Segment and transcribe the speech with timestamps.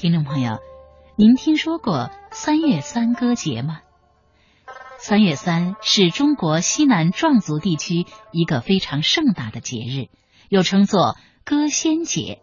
[0.00, 0.60] 听众朋友，
[1.14, 3.80] 您听说过三月三歌节吗？
[4.96, 10.08] 三月三是中国西南壮族地区一个非常盛大的节日，
[10.48, 12.40] 又称作歌仙节。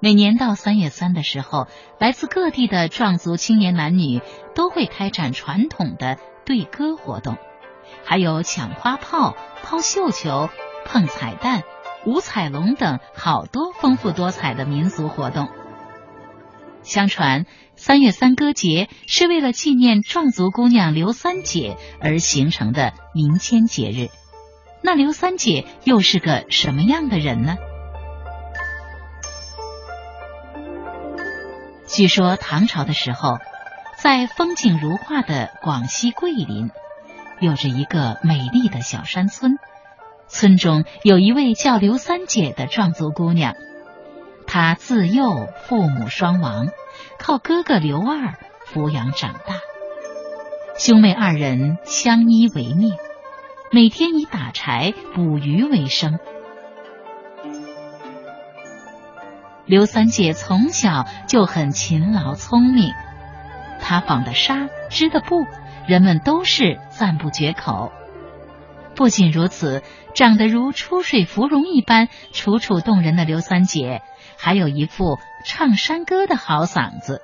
[0.00, 1.68] 每年到三月三的时候，
[2.00, 4.22] 来自各地的壮族青年男女
[4.54, 7.36] 都会开展传统的对歌活动，
[8.06, 10.48] 还有抢花炮、抛绣球、
[10.86, 11.62] 碰彩蛋、
[12.06, 15.50] 舞彩龙等好多丰富多彩的民俗活动。
[16.84, 17.46] 相传，
[17.76, 24.08] 三月三歌节是为了纪念壮族姑娘刘三姐而形成的民间节日。
[24.82, 27.56] 那刘三姐又是个什么样的人呢？
[31.86, 33.38] 据说唐朝的时候，
[33.96, 36.70] 在风景如画的广西桂林，
[37.40, 39.56] 有着一个美丽的小山村。
[40.28, 43.54] 村中有一位叫刘三姐的壮族姑娘。
[44.46, 46.68] 她自幼父母双亡，
[47.18, 48.34] 靠哥哥刘二
[48.72, 49.60] 抚养长大。
[50.76, 52.96] 兄妹二人相依为命，
[53.70, 56.18] 每天以打柴捕鱼为生。
[59.66, 62.92] 刘三姐从小就很勤劳聪明，
[63.80, 65.46] 她纺的纱、织的布，
[65.86, 67.92] 人们都是赞不绝口。
[68.94, 69.82] 不仅如此，
[70.14, 74.02] 长得如出水芙蓉一般楚楚动人的刘三姐。
[74.36, 77.20] 还有一副唱山歌的好嗓子。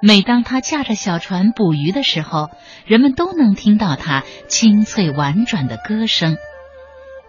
[0.00, 2.50] 每当她驾着小船捕鱼的时候，
[2.84, 6.36] 人们都能听到她清脆婉转的歌声。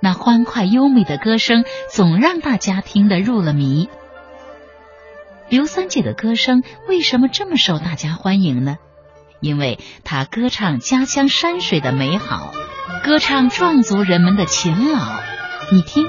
[0.02, 3.90] 那欢快优美的歌声总让大家听得入了迷。
[5.50, 8.78] 刘三姐的歌声为什么这么受大家欢迎呢？
[9.40, 12.54] 因为他歌唱家乡山水的美好，
[13.04, 15.00] 歌唱壮族人们的勤劳。
[15.72, 16.08] 你听。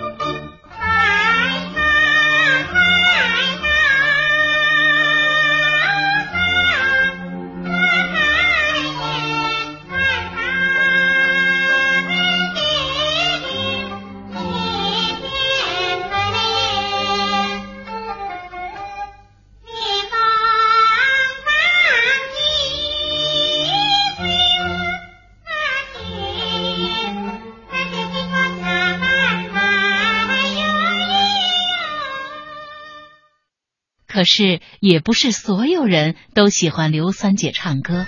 [34.21, 38.07] 可是，也不是所有人都喜欢刘三姐唱歌。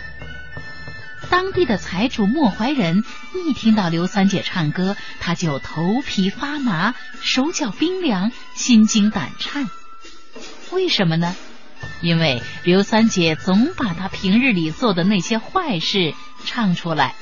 [1.31, 3.03] 当地的财主莫怀仁
[3.49, 9.71] 一听到刘三姐唱歌，他就头皮发麻、手脚冰凉、心惊胆颤。
[10.71, 11.35] 为什么呢？
[12.03, 16.13] 因为刘三姐总把她平日里做的那些坏事
[16.45, 17.15] 唱出来。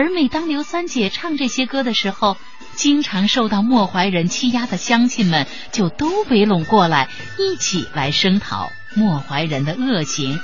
[0.00, 2.38] 而每当刘三姐唱这些歌的时候，
[2.72, 10.40] 经常受到莫怀仁欺压的乡亲们就都围拢过来，一起来声讨莫怀仁的恶行。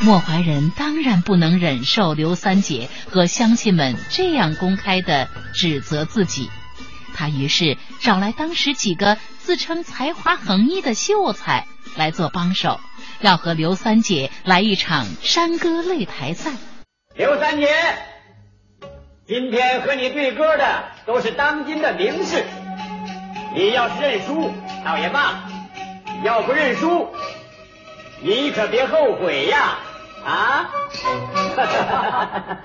[0.00, 6.48] 莫怀仁当然不能忍受刘三姐和乡亲们这样公开的指责自己，
[7.12, 12.80] 他于是找来当时几个自称才华横溢的秀才来做帮手。
[13.20, 16.52] 要和刘三姐来一场山歌擂台赛。
[17.14, 17.68] 刘三姐，
[19.26, 22.44] 今天和你对歌的都是当今的名士，
[23.54, 24.52] 你要是认输
[24.84, 25.44] 倒也罢，
[26.24, 27.08] 要不认输，
[28.22, 29.78] 你可别后悔呀！
[30.24, 30.70] 啊！
[31.56, 32.60] 哈哈哈哈哈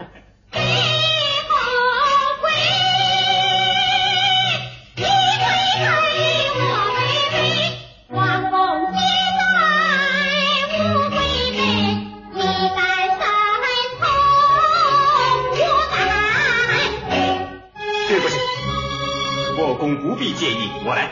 [19.95, 21.09] 不必介意，我来。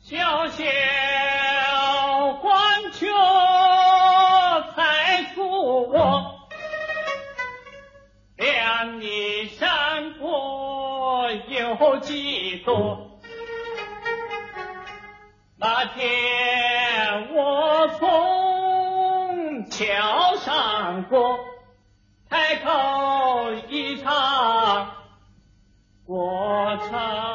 [0.00, 0.64] 小小
[2.40, 3.06] 官却
[4.74, 6.48] 才出我，
[8.36, 13.20] 两你山坡有几多？
[15.60, 21.38] 那天我从桥上过，
[22.30, 24.97] 抬头一唱。
[26.08, 27.27] 我唱。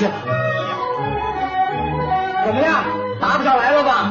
[0.00, 0.08] 怎
[2.54, 2.84] 么样？
[3.20, 4.10] 答不上来了吧？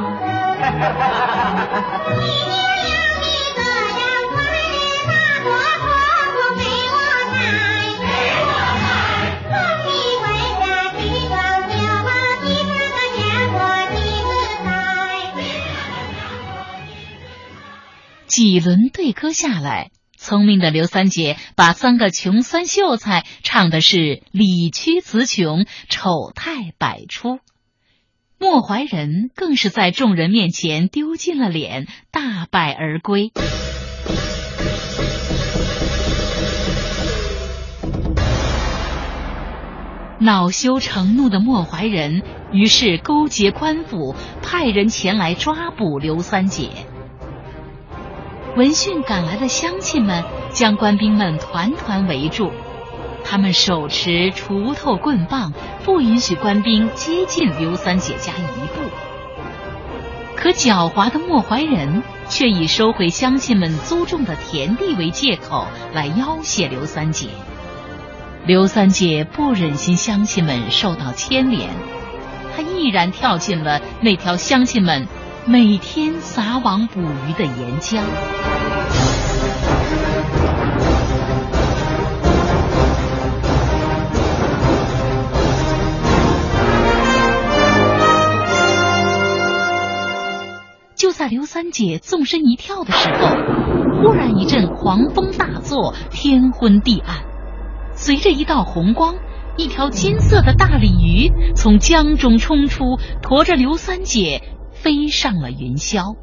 [18.27, 19.89] 几轮对歌下来，
[20.21, 27.39] 聪明的刘三姐把三个穷酸秀才唱的是理屈词穷，丑态百出。
[28.37, 33.31] 莫怀仁更是在众人面前丢尽了脸，大败而归。
[40.19, 46.71] 恼羞成怒的莫怀仁于是勾结官府，派人前来抓捕刘三姐。
[48.59, 50.21] 闻讯赶来的乡亲们
[50.51, 52.51] 将官兵们团团围住，
[53.23, 55.53] 他们手持锄头棍棒，
[55.85, 58.81] 不允许官兵接近刘三姐家一步。
[60.35, 67.27] 可狡猾的莫怀仁却以收回乡亲们租种的田地为借口来要挟刘三姐。
[68.45, 71.69] 刘三姐不忍心乡亲们受到牵连，
[72.53, 75.07] 她毅然跳进了那条乡亲们。
[75.45, 78.03] 每天撒网捕鱼的岩浆。
[90.95, 93.29] 就在刘三姐纵身一跳的时候，
[94.03, 97.23] 忽然一阵狂风大作，天昏地暗，
[97.95, 99.15] 随着一道红光，
[99.57, 104.41] 一条金色的大鲤鱼从江中冲出，驮着刘三姐。
[104.81, 106.15] 飞上了云霄。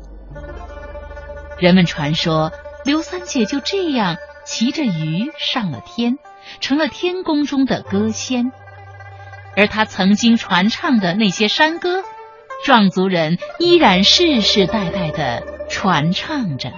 [1.58, 2.52] 人们传说，
[2.84, 6.18] 刘三姐就这样骑着鱼上了天，
[6.60, 8.52] 成了天宫中的歌仙。
[9.56, 12.02] 而她曾经传唱的那些山歌，
[12.64, 16.72] 壮族人依然世世代代的传唱着。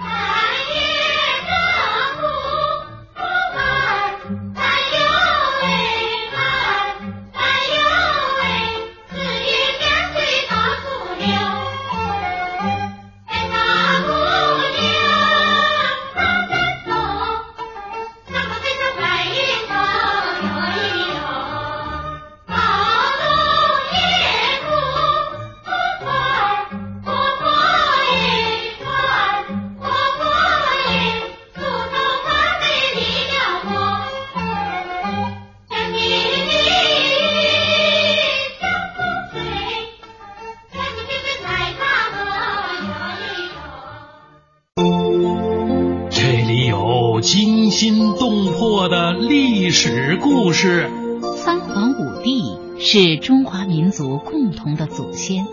[50.21, 50.89] 故事：
[51.37, 55.45] 三皇五帝是中华民族共同的祖先。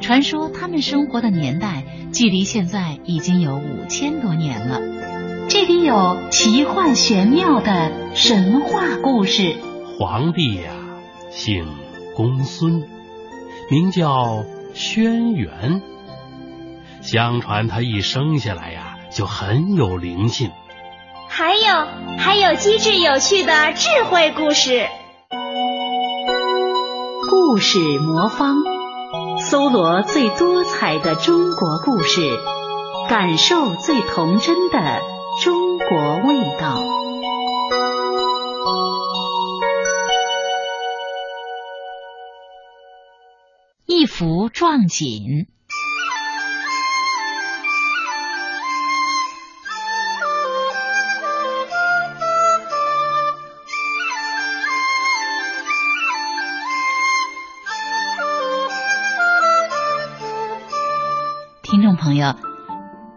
[0.00, 4.80] 传说他们生活的年代距离现在已经有五千多年了。
[5.48, 9.56] 这里有奇幻玄妙的神话故事。
[9.98, 10.72] 皇帝呀，
[11.30, 11.66] 姓
[12.16, 12.84] 公孙，
[13.70, 15.80] 名叫轩辕。
[17.00, 20.50] 相传他一生下来呀，就很有灵性。
[21.28, 24.86] 还有还有机智有趣的智慧故事。
[27.30, 28.56] 故事魔方
[29.38, 32.20] 搜罗最多彩的中国故事
[33.08, 35.00] 感受最童真的
[35.42, 36.80] 中国味道。
[43.86, 45.46] 一幅壮锦。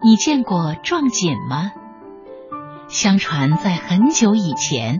[0.03, 1.71] 你见过撞锦吗？
[2.87, 4.99] 相传在很久以前，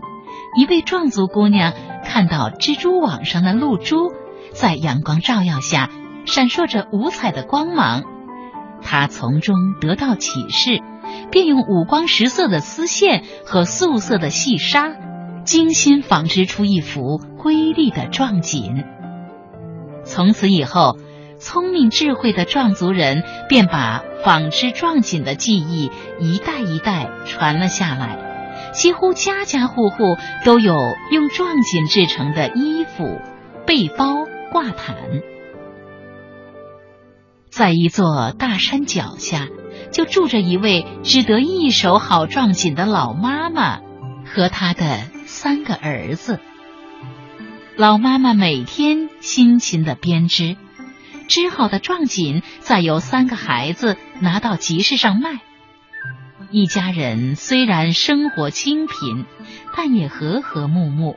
[0.56, 1.72] 一位壮族姑娘
[2.04, 4.12] 看到蜘蛛网上的露珠
[4.52, 5.88] 在阳光照耀下
[6.26, 8.02] 闪烁着五彩的光芒，
[8.82, 10.82] 她从中得到启示，
[11.30, 14.96] 便用五光十色的丝线和素色的细纱，
[15.44, 18.84] 精心纺织出一幅瑰丽的壮锦。
[20.02, 20.98] 从此以后，
[21.38, 30.76] 聪明智慧的壮族人便把纺织壮锦的技艺一代一代传了下来，几乎家家户户都有
[31.10, 33.20] 用壮锦制成的衣服、
[33.66, 34.96] 背包、挂毯。
[37.50, 39.48] 在一座大山脚下，
[39.90, 43.80] 就住着一位只得一手好壮锦的老妈妈
[44.24, 46.38] 和她的三个儿子。
[47.76, 50.56] 老妈妈每天辛勤的编织。
[51.28, 55.38] 织好的壮锦，再由三个孩子拿到集市上卖。
[56.50, 59.26] 一家人虽然生活清贫，
[59.76, 61.16] 但也和和睦睦。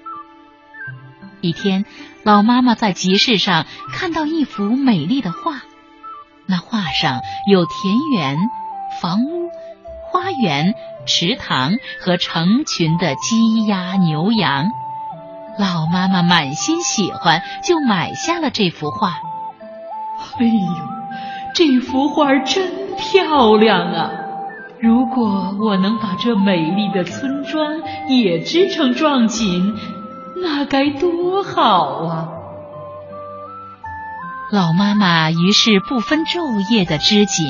[1.39, 1.85] 一天，
[2.23, 5.61] 老妈妈在集市上看到一幅美丽的画，
[6.45, 8.37] 那画上有田园、
[9.01, 9.49] 房屋、
[10.11, 10.75] 花园、
[11.07, 14.65] 池塘和成群的鸡鸭牛羊。
[15.57, 19.21] 老妈妈满心喜欢，就买下了这幅画。
[20.39, 20.53] 哎呦，
[21.53, 24.11] 这幅画真漂亮啊！
[24.79, 29.75] 如果我能把这美丽的村庄也织成壮锦，
[30.41, 32.29] 那该多好啊！
[34.51, 37.45] 老妈妈于是不分昼夜的织锦，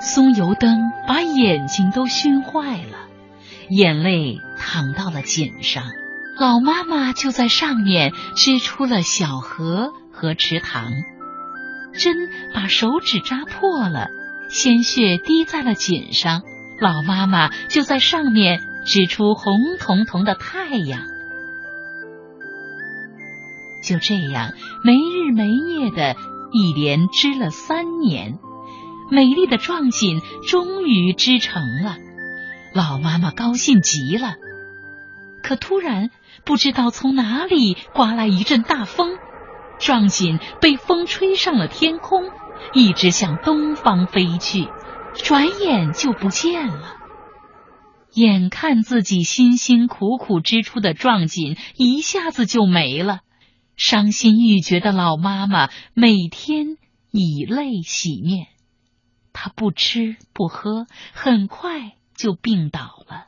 [0.00, 3.08] 松油灯把眼睛都熏坏了，
[3.68, 5.82] 眼泪淌到了锦上。
[6.38, 10.92] 老妈妈就在上面织出了小河和池塘。
[11.98, 14.08] 针把手指扎破了，
[14.48, 16.42] 鲜血滴在了锦上。
[16.80, 21.02] 老妈妈就在上面织出红彤彤的太阳。
[23.82, 24.52] 就这样，
[24.84, 26.14] 没日没夜的
[26.52, 28.38] 一连织了三年，
[29.10, 31.96] 美丽的壮锦终于织成了。
[32.74, 34.34] 老妈妈高兴极了。
[35.42, 36.10] 可突然，
[36.44, 39.16] 不知道从哪里刮来一阵大风。
[39.78, 42.30] 壮锦被风吹上了天空，
[42.72, 44.68] 一直向东方飞去，
[45.14, 46.96] 转眼就不见了。
[48.14, 53.20] 眼看自己辛辛苦苦织出的壮锦一下子就没了，
[53.76, 56.78] 伤心欲绝的老妈妈每天
[57.10, 58.48] 以泪洗面。
[59.32, 63.26] 她不吃不喝，很快就病倒了。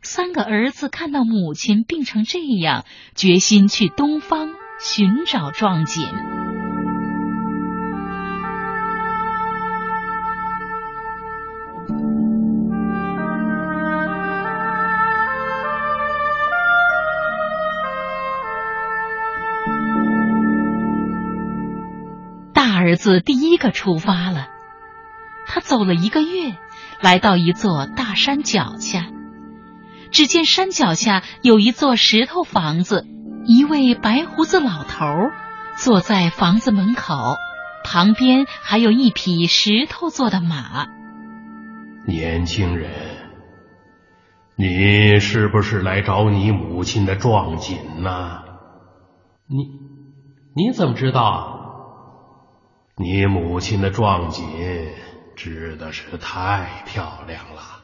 [0.00, 4.54] 三个儿子看到母亲病成这样，决心去东方。
[4.80, 6.06] 寻找壮锦。
[22.52, 24.48] 大儿子第一个出发了，
[25.46, 26.56] 他走了一个月，
[27.00, 29.08] 来到一座大山脚下，
[30.10, 33.04] 只见山脚下有一座石头房子。
[33.48, 35.06] 一位白胡子老头
[35.74, 37.14] 坐在房子门口，
[37.82, 40.86] 旁边还有一匹石头做的马。
[42.06, 42.90] 年轻人，
[44.54, 48.42] 你是不是来找你母亲的壮锦呢？
[49.46, 49.64] 你
[50.54, 51.56] 你怎么知道？
[52.96, 54.44] 你母亲的壮锦
[55.34, 57.77] 织的是太漂亮了。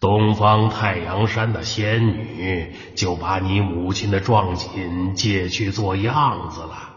[0.00, 6.90] 东方太阳山的仙女就把你母亲的壮锦借去做样子了。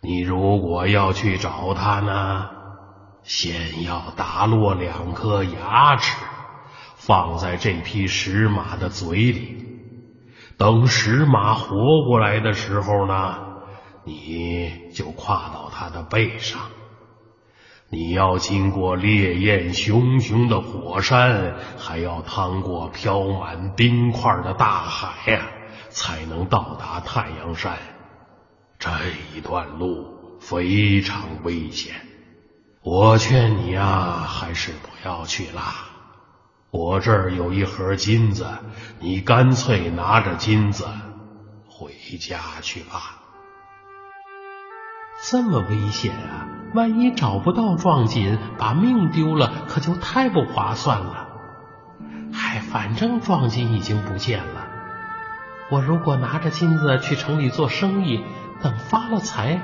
[0.00, 2.50] 你如果要去找她呢，
[3.22, 6.16] 先要打落两颗牙齿，
[6.96, 9.64] 放在这匹石马的嘴里。
[10.56, 13.38] 等石马活过来的时候呢，
[14.04, 16.60] 你就跨到它的背上。
[17.88, 25.46] 你要经过烈焰熊熊的火山，还要趟过飘满冰块的大海呀，
[25.88, 27.78] 才能到达太阳山。
[28.78, 28.90] 这
[29.34, 31.94] 一段路非常危险，
[32.82, 35.62] 我劝你啊，还是不要去了。
[36.72, 38.46] 我这儿有一盒金子，
[38.98, 40.84] 你干脆拿着金子
[41.68, 43.15] 回家去吧。
[45.22, 46.46] 这么危险啊！
[46.74, 51.28] 万一找不到壮锦，把命丢了，可就太不划算了。
[52.32, 54.66] 嗨，反正壮锦已经不见了。
[55.70, 58.22] 我如果拿着金子去城里做生意，
[58.62, 59.62] 等发了财，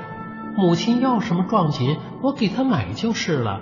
[0.55, 3.61] 母亲要什么壮锦，我给她买就是了。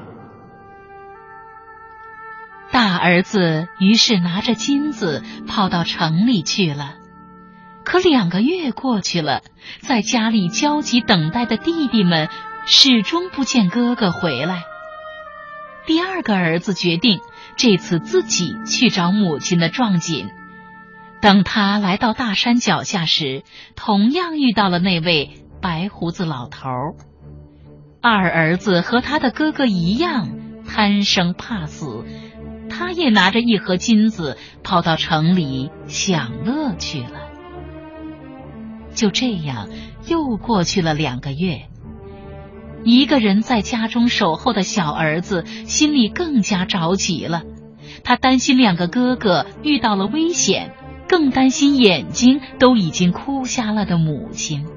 [2.71, 6.95] 大儿子于是拿着金子跑到城里去了。
[7.83, 9.41] 可两个月过去了，
[9.79, 12.29] 在家里焦急等待的弟弟们
[12.65, 14.63] 始终不见哥哥回来。
[15.85, 17.19] 第二个儿子决定
[17.57, 20.29] 这次自己去找母亲的壮锦。
[21.21, 23.43] 等他来到大山脚下时，
[23.75, 26.69] 同样遇到了那位白胡子老头。
[28.01, 30.29] 二儿子和他的哥哥一样
[30.67, 32.05] 贪生怕死，
[32.69, 37.30] 他也拿着一盒金子跑到城里享乐去了。
[39.01, 39.67] 就这样，
[40.05, 41.63] 又过去了两个月。
[42.83, 47.41] 一个人在家中守候的小儿子心里更加着急了，
[48.03, 50.75] 他担心两个哥哥遇到了危险。
[51.07, 54.67] 更担心眼睛都已经哭瞎了的母亲，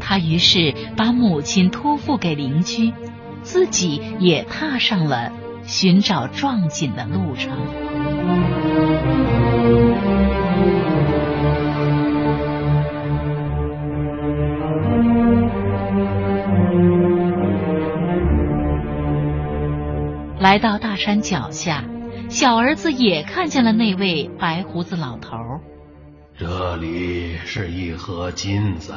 [0.00, 2.92] 他于是把母亲托付给邻居，
[3.42, 5.32] 自己也踏上了
[5.62, 7.56] 寻找壮锦的路程。
[20.40, 21.84] 来到大山脚下。
[22.30, 25.36] 小儿子也看见了那位白胡子老头。
[26.38, 28.94] 这里是一盒金子，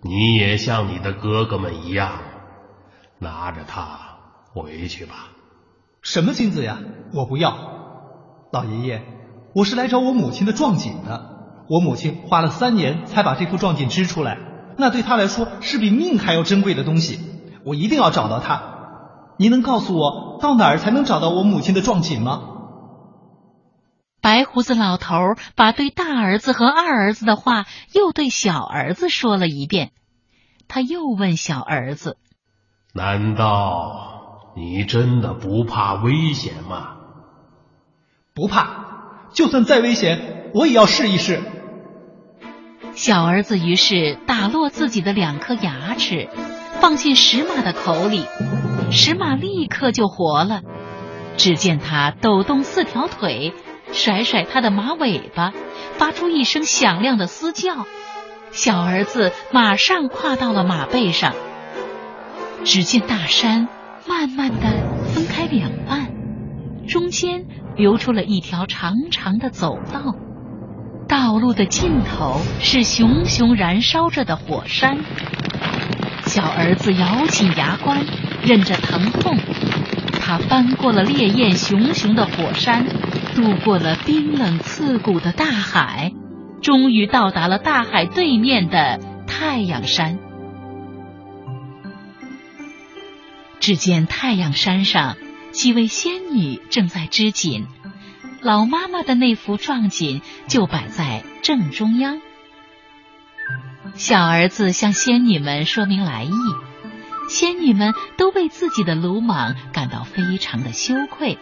[0.00, 2.20] 你也像你的哥哥们一样，
[3.18, 3.98] 拿着它
[4.52, 5.30] 回去吧。
[6.02, 6.78] 什么金子呀？
[7.12, 7.56] 我不要。
[8.52, 9.02] 老爷爷，
[9.56, 11.64] 我是来找我母亲的壮锦的。
[11.68, 14.38] 我母亲花了三年才把这副壮锦织出来，
[14.78, 17.18] 那对她来说是比命还要珍贵的东西。
[17.64, 18.73] 我一定要找到它。
[19.36, 22.42] 您能告诉我到哪儿才能找到我母亲的壮锦吗？
[24.22, 25.16] 白胡子老头
[25.54, 29.90] 把对大儿子和二儿子的话又对小儿子说了一遍。
[30.66, 32.16] 他又问小儿子
[32.94, 36.96] ：“难道你真的不怕危险吗
[38.34, 41.42] ？”“不怕，就算再危险，我也要试一试。”
[42.94, 46.28] 小儿子于是打落自己的两颗牙齿。
[46.80, 48.26] 放进石马的口里，
[48.90, 50.62] 石马立刻就活了。
[51.36, 53.52] 只见它抖动四条腿，
[53.92, 55.52] 甩甩它的马尾巴，
[55.96, 57.86] 发出一声响亮的嘶叫。
[58.52, 61.34] 小儿子马上跨到了马背上。
[62.64, 63.68] 只见大山
[64.06, 66.12] 慢慢的分开两半，
[66.86, 70.14] 中间留出了一条长长的走道，
[71.08, 74.98] 道路的尽头是熊熊燃烧着的火山。
[76.26, 78.06] 小儿子咬紧牙关，
[78.44, 79.38] 忍着疼痛，
[80.20, 82.86] 他翻过了烈焰熊熊的火山，
[83.34, 86.12] 渡过了冰冷刺骨的大海，
[86.60, 90.18] 终于到达了大海对面的太阳山。
[93.60, 95.16] 只见太阳山上
[95.50, 97.66] 几位仙女正在织锦，
[98.42, 102.20] 老妈妈的那幅壮锦就摆在正中央。
[103.94, 106.30] 小儿子向仙女们说明来意，
[107.28, 111.38] 仙女们都为自己的鲁莽感到非常的羞愧，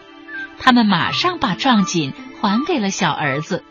[0.59, 3.63] 他们马上把壮锦还给了小儿子，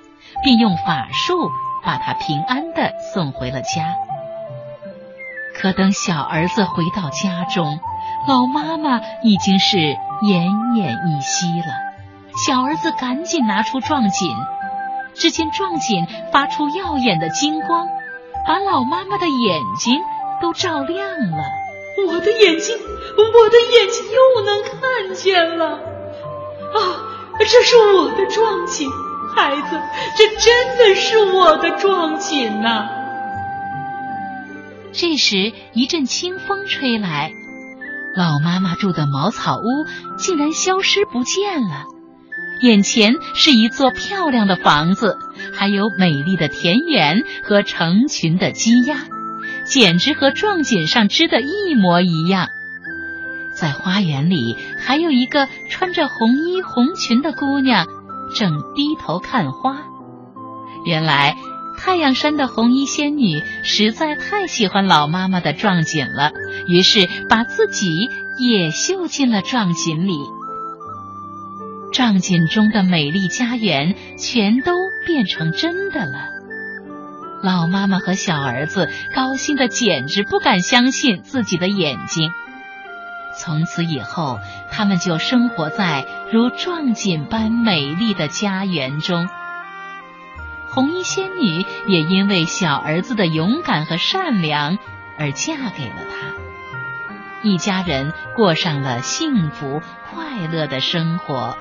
[0.45, 1.51] 并用法术
[1.85, 3.95] 把他平安的送回了家。
[5.55, 7.79] 可等小儿子回到家中，
[8.27, 11.75] 老妈妈已经是奄奄一息了。
[12.47, 14.31] 小儿子赶紧拿出壮锦，
[15.15, 17.87] 只见壮锦发出耀眼的金光。
[18.47, 20.01] 把老妈妈的眼睛
[20.41, 21.45] 都照亮了，
[22.07, 25.67] 我的眼睛，我的眼睛又能看见了。
[26.75, 26.79] 啊，
[27.39, 28.89] 这是我的壮锦，
[29.35, 29.81] 孩子，
[30.17, 32.89] 这真的是我的壮锦呐！
[34.93, 37.33] 这时一阵清风吹来，
[38.17, 39.63] 老妈妈住的茅草屋
[40.19, 41.85] 竟然消失不见了。
[42.63, 45.17] 眼前是一座漂亮的房子，
[45.55, 48.99] 还有美丽的田园和成群的鸡鸭，
[49.65, 52.49] 简直和壮锦上织的一模一样。
[53.55, 57.87] 在花园里，还有一个穿着红衣红裙的姑娘，
[58.35, 59.83] 正低头看花。
[60.85, 61.37] 原来，
[61.79, 66.33] 太阳山的红衣仙女实在太喜欢老妈妈的壮锦了，
[66.67, 70.15] 于是把自己也绣进了壮锦里。
[71.93, 74.73] 壮锦中的美丽家园全都
[75.07, 76.42] 变成真的了。
[77.43, 82.33] 老妈妈和小儿子高兴的简直不敢相信自己的眼睛。
[83.39, 84.39] 从此以后，
[84.71, 89.29] 他们就生活在如壮锦般美丽的家园中。
[90.69, 94.79] 红衣仙女也因为小儿子的勇敢和善良
[95.19, 101.57] 而嫁给了他，一家人过上了幸福快乐的生活。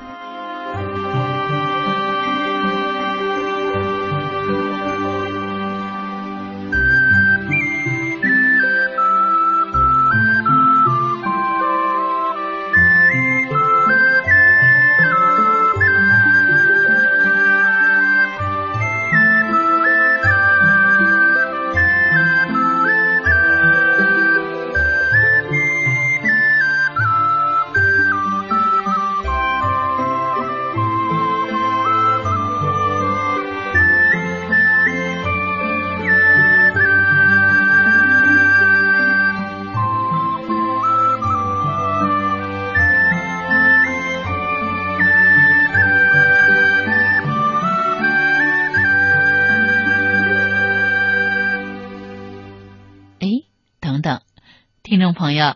[55.14, 55.56] 朋友，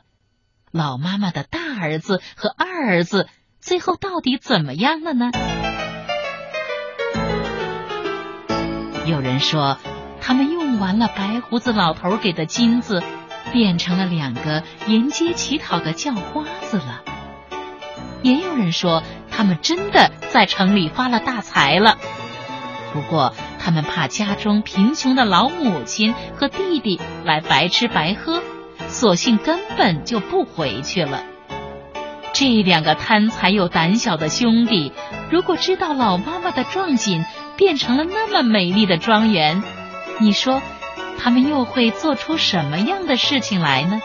[0.71, 3.27] 老妈妈的大儿子和二儿子
[3.59, 5.31] 最后到底怎么样了呢？
[9.05, 9.77] 有人说，
[10.21, 13.03] 他们用完了白胡子老头给的金子，
[13.53, 17.03] 变成了两个沿街乞讨的叫花子了。
[18.23, 21.97] 也有人说，他们真的在城里发了大财了。
[22.93, 28.41] 不过，他们怕家中贫穷的老母亲和弟弟来白吃白喝。
[28.95, 31.25] 索性根本就不回去了。
[32.33, 34.93] 这两个贪财又胆小的兄弟，
[35.29, 37.25] 如果知道老妈妈的壮锦
[37.57, 39.61] 变成了那么美丽的庄园，
[40.21, 40.61] 你说
[41.19, 44.01] 他们又会做出什么样的事情来呢？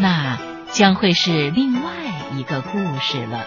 [0.00, 0.36] 那
[0.72, 1.90] 将会是另外
[2.36, 3.46] 一个故事了。